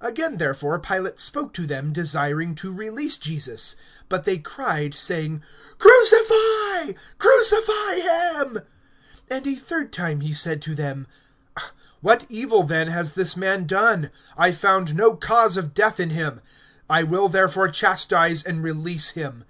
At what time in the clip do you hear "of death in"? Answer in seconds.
15.58-16.08